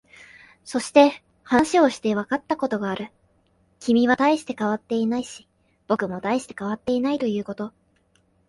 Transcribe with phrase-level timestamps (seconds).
[0.65, 3.11] そして、話をしていてわかったことがある。
[3.79, 5.47] 君は大して変わっていないし、
[5.87, 7.71] 僕も大して変わっていないということ。